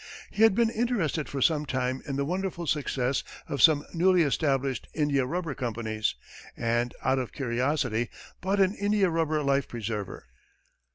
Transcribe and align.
He 0.31 0.41
had 0.41 0.55
been 0.55 0.71
interested 0.71 1.29
for 1.29 1.43
some 1.43 1.63
time 1.63 2.01
in 2.07 2.15
the 2.15 2.25
wonderful 2.25 2.65
success 2.65 3.23
of 3.47 3.61
some 3.61 3.85
newly 3.93 4.23
established 4.23 4.87
India 4.95 5.27
rubber 5.27 5.53
companies, 5.53 6.15
and, 6.57 6.95
out 7.03 7.19
of 7.19 7.31
curiosity, 7.31 8.09
bought 8.41 8.59
an 8.59 8.73
India 8.73 9.11
rubber 9.11 9.43
life 9.43 9.67
preserver. 9.67 10.25